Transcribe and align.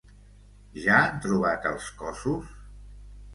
Ja 0.85 0.95
han 1.01 1.19
trobat 1.25 1.67
els 1.73 1.91
cossos? 2.01 2.57